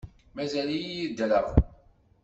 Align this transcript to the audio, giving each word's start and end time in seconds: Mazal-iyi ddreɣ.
Mazal-iyi 0.35 1.05
ddreɣ. 1.09 1.47